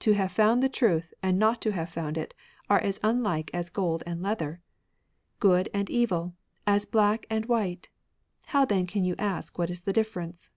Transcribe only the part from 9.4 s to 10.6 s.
what is the differ ence